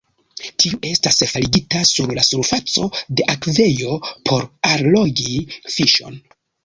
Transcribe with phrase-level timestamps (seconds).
[0.61, 2.87] Tiu estas faligita sur la surfaco
[3.19, 3.93] de akvejo
[4.31, 5.39] por allogi
[5.77, 6.19] fiŝon.